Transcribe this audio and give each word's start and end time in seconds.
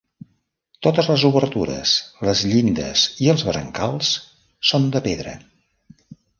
Totes 0.87 1.09
les 1.11 1.25
obertures, 1.29 1.93
les 2.29 2.41
llindes 2.53 3.05
i 3.27 3.31
els 3.35 3.47
brancals 3.53 4.13
són 4.73 4.93
de 4.97 5.07
pedra. 5.11 5.39